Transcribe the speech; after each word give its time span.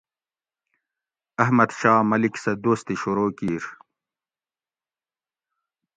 احمد 1.43 1.69
شاہ 1.79 1.99
ملیک 2.09 2.35
سہ 2.43 2.51
دوستی 2.65 2.95
شروع 3.01 3.29
کیر 3.37 3.63